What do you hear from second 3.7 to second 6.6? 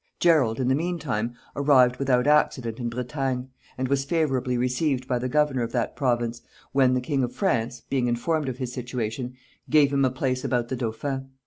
and was favorably received by the governor of that province,